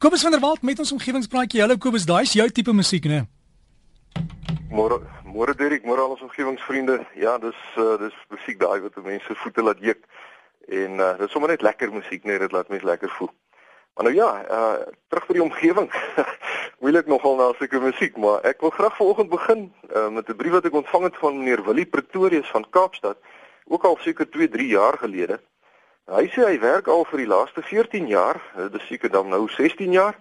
[0.00, 1.60] Kobus van der Walt met ons omgewingspraatjie.
[1.60, 3.18] Hallo Kobus, daai is jou tipe musiek, né?
[4.72, 4.96] Môre,
[5.28, 6.94] môre Derek, môre al ons omgewingsvriende.
[7.20, 10.00] Ja, dis uh, dis musiek daai wat mense voete laat juk.
[10.72, 13.28] En uh, dit is sommer net lekker musiek, net dit laat mense lekker voel.
[13.92, 15.92] Maar nou ja, uh terug vir die omgewing.
[16.80, 20.56] Moeilik nogal na sulke musiek, maar ek wil graag vanoggend begin uh, met 'n brief
[20.56, 23.20] wat ek ontvang het van meneer Willie Pretorius van Kaapstad,
[23.68, 25.42] ook al seker 2, 3 jaar gelede.
[26.08, 29.48] Hy sê hy werk al vir die laaste 14 jaar, dit is seker dan nou
[29.48, 30.16] 16 jaar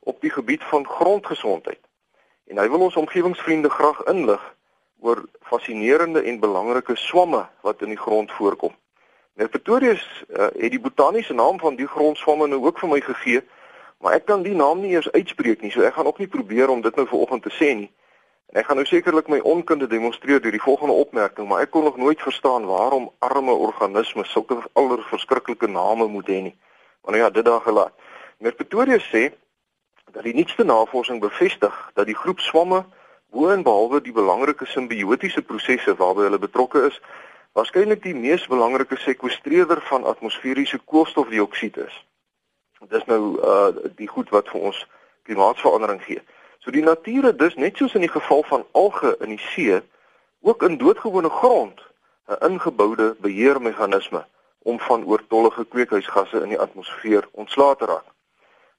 [0.00, 1.80] op die gebied van grondgesondheid.
[2.46, 4.42] En hy wil ons omgewingsvriende graag inlig
[5.00, 8.72] oor fascinerende en belangrike swamme wat in die grond voorkom.
[9.34, 13.42] Nou Pretorius uh, het die botaniese naam van die grondswamme nou ook vir my gegee,
[13.98, 16.70] maar ek kan die naam nie eers uitspreek nie, so ek gaan ook nie probeer
[16.70, 17.90] om dit nou vanoggend te sê nie.
[18.52, 21.84] En ek gaan nou sekerlik my onkunde demonstreer deur die volgende opmerking, maar ek kon
[21.84, 26.56] nog nooit verstaan waarom arme organismes sulke allerverskriklike name moet hê nie.
[27.00, 27.92] Want ja, dit daar gelaat.
[28.38, 29.32] Meneer Pretoria sê
[30.12, 32.84] dat die nuutste navorsing bevestig dat die groep swamme
[33.34, 37.00] bo en behalwe die belangrike simbiotiese prosesse waarby hulle betrokke is,
[37.58, 41.96] waarskynlik die mees belangrike sekwestreerder van atmosferiese koolstofdioksied is.
[42.84, 44.80] Dit is nou uh die goed wat vir ons
[45.26, 46.22] klimaatsverandering gee.
[46.64, 49.82] So die natuur het dus net soos in die geval van alge in die see
[50.40, 51.80] ook in doodgewone grond
[52.26, 54.24] 'n ingeboude beheermeganisme
[54.62, 58.08] om van oortollige kweekhuisgasse in die atmosfeer ontslae te raak.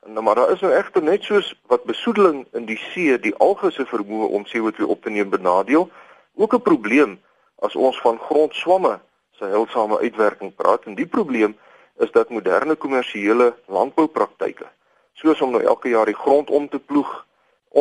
[0.06, 3.36] En nou maar daar is nou egter net soos wat besoedeling in die see die
[3.36, 5.90] alge se vermoë om CO2 op te neem benadeel,
[6.36, 7.22] ook 'n probleem
[7.56, 9.00] as ons van grondswamme
[9.32, 11.58] se heilsame uitwerking praat en die probleem
[11.98, 14.66] is dat moderne kommersiële landboupraktyke
[15.14, 17.26] soos om nou elke jaar die grond om te ploeg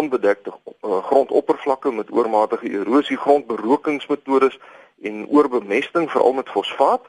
[0.00, 4.59] onbedekte uh, grondoppervlakke met oormatige erosie, grondberokingsmetodes
[5.03, 7.06] en oorbemesting veral met fosfaat.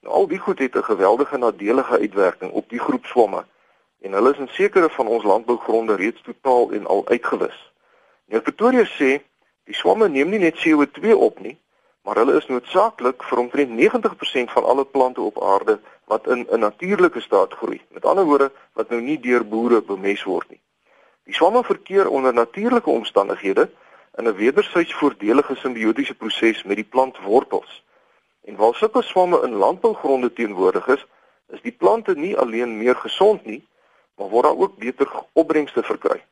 [0.00, 3.44] Nou, al die goed het 'n geweldige nadelige uitwerking op die groep swamme
[4.00, 7.72] en hulle is in sekere van ons landbougronde reeds totaal en al uitgewis.
[8.26, 9.10] Nou Pretoria sê
[9.64, 11.56] die swamme neem nie net CO2 op nie,
[12.02, 16.60] maar hulle is noodsaaklik vir omtrent 90% van alle plante op aarde wat in 'n
[16.60, 17.80] natuurlike staat groei.
[17.90, 20.60] Met ander woorde, wat nou nie deur boere bemes word nie.
[21.26, 23.70] Die swamme verkeer onder natuurlike omstandighede
[24.14, 27.82] in 'n wederwys voordelige simbiotiese proses met die plantwortels.
[28.44, 31.06] En waar sulke swamme in landbougronde teenwoordig is,
[31.48, 33.66] is die plante nie alleen meer gesond nie,
[34.14, 36.24] maar word daar ook beter opbrengste verkry.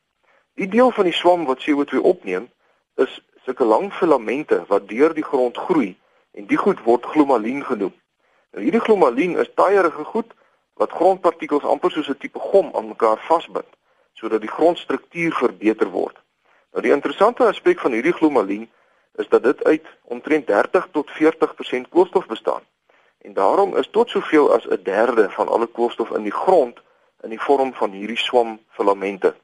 [0.55, 2.51] Die deel van die swam wat CO2 opneem,
[2.95, 5.97] is sulke lang filamente wat deur die grond groei
[6.31, 7.95] en die goed word glomalien genoem.
[8.51, 10.35] Nou hierdie glomalien is taaierige goed
[10.75, 13.75] wat grondpartikels amper soos 'n tipe gom aan mekaar vasbind
[14.15, 16.17] sodat die grondstruktuur verbeter word.
[16.73, 18.71] Nou die interessante aspek van hierdie glomalien
[19.15, 22.63] is dat dit uit omtrent 30 tot 40% koolstof bestaan.
[23.19, 26.83] En daarom is tot soveel as 'n derde van alle koolstof in die grond
[27.23, 29.35] in die vorm van hierdie swamfilamente.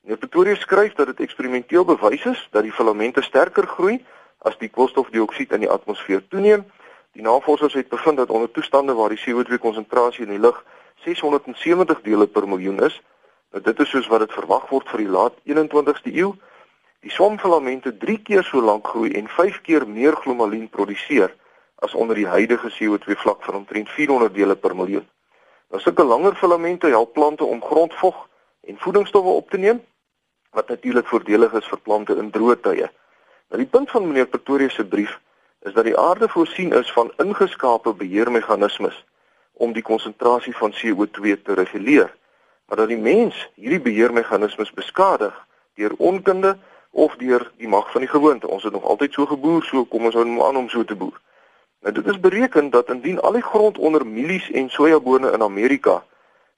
[0.00, 4.04] Nou Pretoria skryf dat dit eksperimenteel bewys is dat die filamente sterker groei
[4.38, 6.64] as die koolstofdioksied in die atmosfeer toeneem.
[7.12, 10.64] Die navorsers het bevind dat onder toestande waar die CO2 konsentrasie in die lug
[11.04, 13.00] 670 dele per miljoen is,
[13.50, 16.32] dit is soos wat dit verwag word vir die laat 21ste eeu.
[17.00, 21.34] Die swamfilamente 3 keer so lank groei en 5 keer meer glomalien produseer
[21.80, 25.06] as onder die huidige CO2 vlak van omtrent 400 dele per miljoen.
[25.70, 28.28] Nou sulke langer filamente help plante om grondvog
[28.68, 29.80] en voedingsstowwe op te neem
[30.50, 32.90] wat natuurlik voordelig is vir plante in droë tye.
[33.50, 35.18] Nou die punt van meneer Pretoria se brief
[35.66, 39.04] is dat die aarde voorsien is van ingeskape beheermeganismes
[39.52, 42.10] om die konsentrasie van CO2 te reguleer
[42.70, 46.58] maar dat die mens hierdie beheermeganismes beskadig deur onkunde
[46.90, 48.48] of deur die mag van die gewoonte.
[48.48, 50.94] Ons het nog altyd so geboer, so kom ons hou nou aan om so te
[50.94, 51.18] boer.
[51.82, 56.04] Nou dit is bereken dat indien al die grond onder mielies en sojabone in Amerika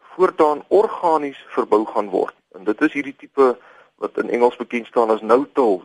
[0.00, 2.34] voortaan organies verbou gaan word.
[2.53, 3.56] En dit is hierdie tipe
[3.97, 5.81] wat in Engels bekend staan as no-till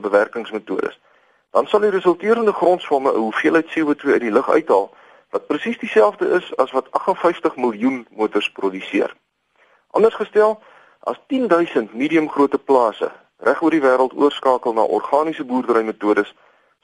[0.00, 0.98] bewerkingsmetodes.
[1.50, 4.90] Dan sal die resulterende grondswamme 'n hoeveelheid CO2 uit die lug uithaal
[5.30, 9.14] wat presies dieselfde is as wat 58 miljoen motors produseer.
[9.90, 10.58] Anders gestel,
[11.00, 16.34] as 10000 mediumgrootte plase reg oor die wêreld oorskakel na organiese boerderymetodes,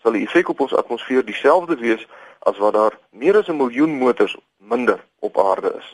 [0.02, 2.06] sal die effek op ons atmosfeer dieselfde wees
[2.48, 5.88] as wat daar meer as 'n miljoen motors minder op aarde is.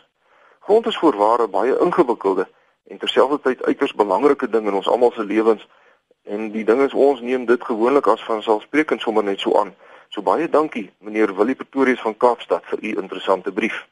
[0.61, 2.49] Grond is voorware baie ingewikkelde
[2.87, 5.69] en terselfdertyd uiters belangrike ding in ons almal se lewens
[6.23, 9.75] en die ding is ons neem dit gewoonlik as vanselfsprekend sommer net so aan.
[10.09, 13.87] So baie dankie meneer Willie Pretorius van Kaapstad vir u interessante brief.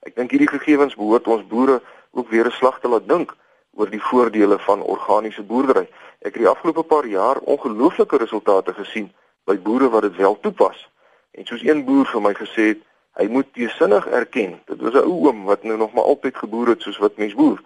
[0.00, 1.82] Ek dink hierdie gegevens behoort ons boere
[2.18, 3.34] ook weer 'n slag te laat dink
[3.74, 5.88] oor die voordele van organiese boerdery.
[6.18, 9.12] Ek het die afgelope paar jaar ongelooflike resultate gesien
[9.44, 10.88] by boere wat dit wel toepas.
[11.30, 12.80] En soos een boer vir my gesê het,
[13.18, 14.60] hy moet teesinnig erken.
[14.66, 17.34] Dit was 'n ou oom wat nou nog maar altyd geboer het soos wat mens
[17.34, 17.62] boer.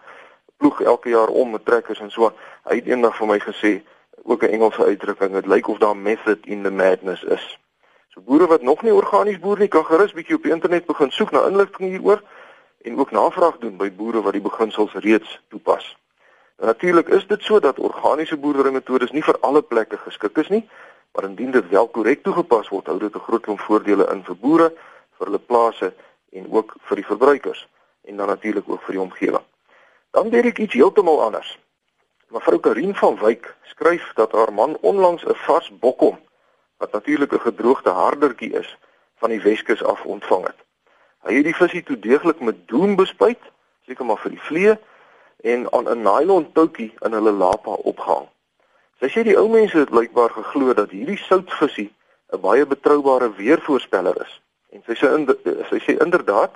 [0.63, 2.31] ploeg elke jaar om met trekkers en so.
[2.71, 3.83] Hy het eendag vir my gesê
[4.23, 7.59] ook 'n Engelse uitdrukking, dit lyk of daar method in the madness is.
[8.09, 11.11] So boere wat nog nie organies boer nie, kan gerus bietjie op die internet begin
[11.11, 12.23] soek na inligting hieroor
[12.82, 15.96] en ook navraag doen by boere wat die beginsels reeds toepas.
[16.56, 20.69] Nou, Natuurlik is dit so dat organiese boerderymetodes nie vir alle plekke geskik is nie,
[21.12, 24.37] maar indien dit wel korrek toegepas word, hou dit 'n groot klomp voordele in vir
[24.37, 24.73] boere,
[25.19, 25.93] vir hulle plase
[26.32, 27.69] en ook vir die verbruikers
[28.05, 29.44] en dan natuurlik ook vir die omgewing.
[30.11, 31.58] Dan weet ek iets heeltemal anders.
[32.29, 36.19] Mevrou Karin van Wyk skryf dat haar man onlangs 'n vars bokkom
[36.76, 38.76] wat natuurlik 'n gedroogde hardertjie is
[39.17, 40.62] van die Weskus af ontvang het.
[41.23, 43.41] Hy het die visie toe deeglik met doen bespuit,
[43.87, 44.77] seker maar vir die vlee
[45.43, 48.29] en aan 'n nylon toutjie in hulle lapa opgehang.
[49.01, 51.91] Sy sê die ou mense het blykbaar geglo dat hierdie soutvisie
[52.33, 54.41] 'n baie betroubare weervoorspeller is.
[54.71, 55.07] En sy sê
[55.71, 56.53] sy sê inderdaad,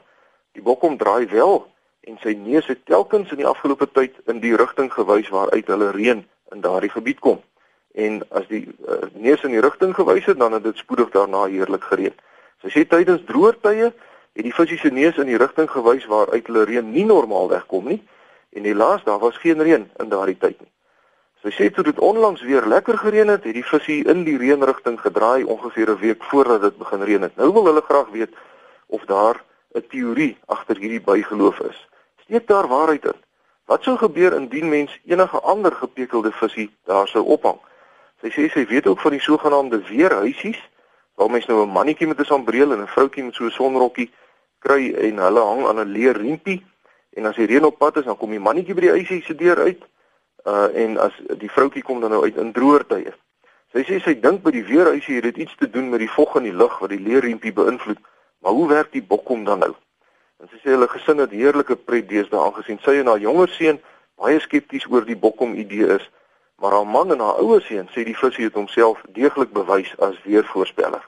[0.53, 1.67] die bokkom draai wel
[2.01, 5.91] en sy neus het telkens in die afgelope tyd in die rigting gewys waaruit hulle
[5.91, 7.43] reën in daardie gebied kom.
[7.95, 11.45] En as die uh, neus in die rigting gewys het, dan het dit spoedig daarna
[11.45, 12.15] heerlik gereën.
[12.62, 13.93] Sy sê tydens droër tye
[14.37, 17.88] het die visie se neus in die rigting gewys waaruit hulle reën nie normaalweg kom
[17.88, 18.03] nie
[18.56, 20.73] en helaas daar was geen reën in daardie tyd nie.
[21.44, 24.99] Sy sê toe dit onlangs weer lekker gereën het, het die visie in die reënrigting
[25.00, 27.37] gedraai ongeveer 'n week voordat dit begin reën het.
[27.37, 28.35] Nou wil hulle graag weet
[28.87, 29.43] of daar
[29.75, 31.88] 'n teorie agter hierdie bygeloof is.
[32.25, 33.21] Steek daar waarheid in?
[33.65, 37.59] Wat sou gebeur indien mens enige ander gepekelde visie daar sou ophang?
[38.21, 40.61] Sy sê sy weet ook van die sogenaamde weerhuisies
[41.15, 44.11] waar mens nou 'n mannetjie met 'n sambreel en 'n vroutjie met so 'n sonrokkie
[44.67, 46.61] kry en hulle hang aan 'n leer riempie
[47.17, 49.35] En as die reën op pad is, dan kom die mannetjie by die huisie se
[49.35, 49.85] deur uit.
[50.45, 53.15] Uh en as die vroutjie kom dan nou uit in droër tye.
[53.73, 56.37] Sy sê sy dink by die weerhuisie het dit iets te doen met die vog
[56.37, 58.03] in die lug wat die leerriempie beïnvloed.
[58.45, 59.73] Maar hoe werk die bokkom dan nou?
[60.45, 63.81] En sy sê hulle gesin het heerlike pret deesdae aangesien sy en haar jonger seun
[64.21, 66.05] baie skepties oor die bokkom idee is.
[66.61, 70.21] Maar haar man en haar ouer seun sê die visie het homself deeglik bewys as
[70.29, 71.01] weervoorspeller.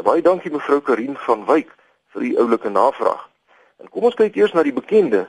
[0.00, 1.76] Nou baie dankie mevrou Karin van Wyk
[2.16, 3.28] vir u oulike navraag.
[3.76, 5.26] En kom ons kyk eers na die bekende.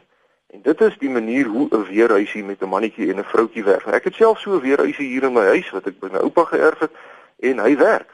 [0.56, 3.88] En dit is die manier hoe 'n weerhuisie met 'n mannetjie en 'n vroutjie werk.
[3.88, 6.44] Ek het self so 'n weerhuisie hier in my huis wat ek by my oupa
[6.44, 6.92] geërf het
[7.40, 8.10] en hy werk.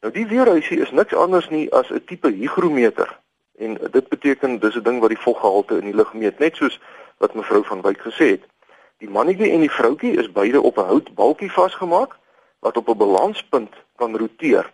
[0.00, 3.18] Nou die weerhuisie is niks anders nie as 'n tipe hygrometer.
[3.58, 6.80] En dit beteken dis 'n ding wat die voggehalte in die lug meet, net soos
[7.18, 8.44] wat mevrou van Wyk gesê het.
[8.98, 12.16] Die mannetjie en die vroutjie is beide op 'n houtbalkie vasgemaak
[12.58, 14.72] wat op 'n balanspunt kan roteer.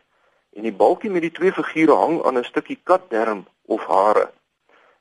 [0.54, 4.30] En die balkie met die twee figure hang aan 'n stukkie katderm of hare.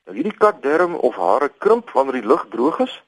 [0.05, 3.03] Nou hierdie katderm of hare krimp wanneer die lug droog is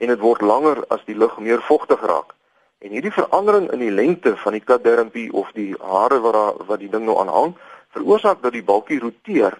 [0.00, 2.34] en dit word langer as die lug meer vogtig raak.
[2.78, 6.78] En hierdie verandering in die lengte van die katdermpie of die hare wat daar wat
[6.78, 7.56] die ding nou aan hang,
[7.96, 9.58] veroorsaak dat die balkie roteer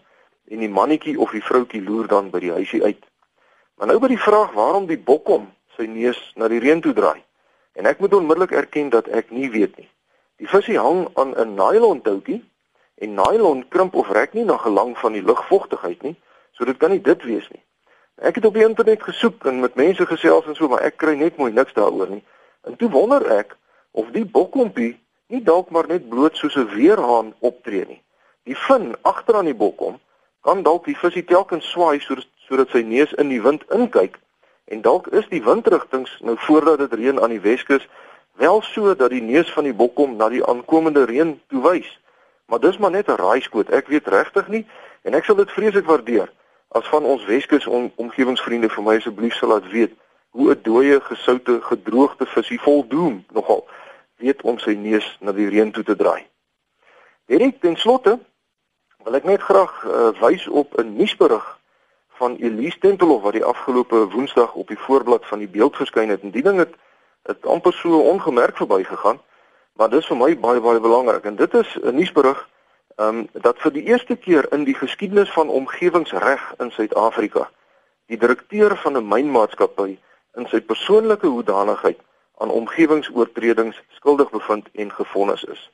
[0.49, 3.03] en die mannetjie of die vroutjie loer dan by die huisie uit.
[3.77, 7.21] Maar nou by die vraag waarom die bokkom sy neus na die reën toe draai.
[7.79, 9.91] En ek moet onmiddellik erken dat ek nie weet nie.
[10.39, 12.45] Die visie hang aan 'n nylon touwtjie
[12.95, 16.17] en nylon krimp of rek nie na gelang van die lugvogtigheid nie.
[16.53, 17.63] So dit kan nie dit wees nie.
[18.17, 21.15] Ek het op die internet gesoek en met mense gesels en so, maar ek kry
[21.15, 22.25] net mooi niks daaroor nie.
[22.63, 23.57] En toe wonder ek
[23.91, 28.03] of die bokkompie nie dalk maar net bloot soos 'n weerhaan optree nie.
[28.45, 29.99] Die vin agter aan die bokkom
[30.41, 34.19] kan dalk die visie telkens swaai sodat sodat sy neus in die wind inkyk
[34.73, 37.89] en dalk is die windrigtings nou voordat dit reën aan die Weskus
[38.39, 41.89] wel so dat die neus van die bokkom na die aankomende reën toe wys.
[42.47, 43.71] Maar dis maar net 'n raaiskoot.
[43.71, 44.67] Ek weet regtig nie
[45.03, 46.31] en ek sal dit vreeslik waardeer
[46.69, 49.93] as van ons Weskus om, omgewingsvriende vir my asseblief sal laat weet
[50.31, 53.67] hoe 'n dooie gesoute gedroogde visie voldoen nogal
[54.17, 56.27] weet om sy neus na die reën toe te draai.
[57.27, 58.19] Hierdie ten slotte
[59.05, 61.59] wil ek net graag uh, wys op 'n nuusberig
[62.19, 66.23] van Elise Tempelhof wat die afgelope Woensdag op die voorblad van die beeld verskyn het
[66.23, 66.75] en die ding het
[67.29, 69.21] het amper so ongemerk verbygegaan
[69.79, 72.49] maar dis vir my baie baie belangrik en dit is 'n nuusberig
[72.97, 77.49] um, dat vir die eerste keer in die geskiedenis van omgewingsreg in Suid-Afrika
[78.07, 79.99] die direkteur van 'n mynmaatskappy
[80.35, 81.99] in sy persoonlike hoedanigheid
[82.39, 85.71] aan omgewingsoortredings skuldig bevind en gefonnis is.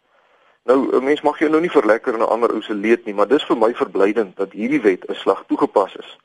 [0.65, 3.15] Nou, 'n mens mag jou nou nie verlekker in 'n ander ou se leed nie,
[3.15, 6.19] maar dis vir my verblydend dat hierdie wet 'n slag toegepas is.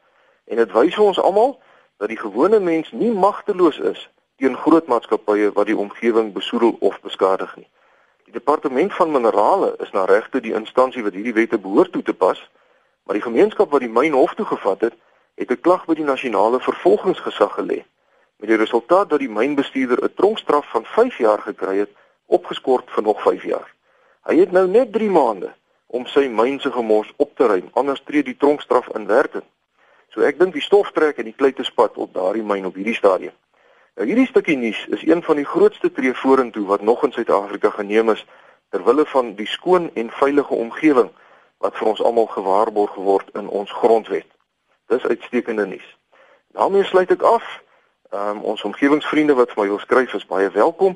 [0.48, 1.62] En dit wys vir ons almal
[1.98, 7.02] dat die gewone mens nie magteloos is teen groot maatskappye wat die omgewing besoedel of
[7.02, 7.68] beskadig nie.
[8.26, 12.14] Die departement van minerale is na regte die instansie wat hierdie wette behoort toe te
[12.14, 12.40] pas,
[13.04, 14.96] maar die gemeenskap wat die myn hof toe gevat het,
[15.36, 17.84] het 'n klag by die nasionale vervolgingsgesag gelê
[18.40, 21.90] met die resultaat dat die mynbestuurder 'n tronkstraf van 5 jaar gekry het,
[22.26, 23.76] opgeskort vir nog 5 jaar.
[24.24, 25.54] Hy het nou net 3 maande
[25.88, 29.44] om sy myn se gemors op te ruim, anders tree die tronkstraf in werking.
[30.10, 33.34] So ek dink die stoftrek en die kleutespad op daardie myn op hierdie stadium.
[34.00, 37.70] Nou hierdie stukkie nuus is een van die grootste tree vorentoe wat nog in Suid-Afrika
[37.70, 38.26] geneem is
[38.70, 41.10] ter wille van die skoon en veilige omgewing
[41.58, 44.26] wat vir ons almal gewaarborg word in ons grondwet.
[44.88, 45.98] Dis uitstekende nuus.
[46.48, 47.44] daarmee sluit ek af.
[48.10, 50.96] Ehm um, ons omgewingsvriende wat vir my wil skryf is baie welkom.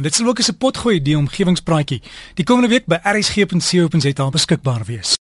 [0.00, 2.02] Dit sal ook 'n potgooi die omgewingspraatjie
[2.34, 5.18] die komende week by rsg.co.za beskikbaar wees.